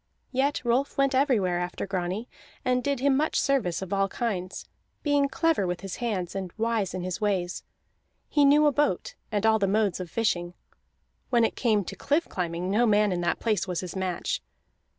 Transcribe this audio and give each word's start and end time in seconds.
Yet 0.31 0.65
Rolf 0.65 0.97
went 0.97 1.13
everywhere 1.13 1.59
after 1.59 1.85
Grani, 1.85 2.27
and 2.65 2.83
did 2.83 3.01
him 3.01 3.15
much 3.15 3.39
service 3.39 3.83
of 3.83 3.93
all 3.93 4.07
kinds, 4.07 4.65
being 5.03 5.29
clever 5.29 5.67
with 5.67 5.81
his 5.81 5.97
hands 5.97 6.33
and 6.33 6.51
wise 6.57 6.95
in 6.95 7.03
his 7.03 7.21
ways; 7.21 7.61
he 8.27 8.43
knew 8.43 8.65
a 8.65 8.71
boat 8.71 9.13
and 9.31 9.45
all 9.45 9.59
the 9.59 9.67
modes 9.67 9.99
of 9.99 10.09
fishing; 10.09 10.55
when 11.29 11.45
it 11.45 11.55
came 11.55 11.83
to 11.85 11.95
cliff 11.95 12.27
climbing, 12.27 12.71
no 12.71 12.87
man 12.87 13.11
in 13.11 13.21
that 13.21 13.39
place 13.39 13.67
was 13.67 13.81
his 13.81 13.95
match. 13.95 14.41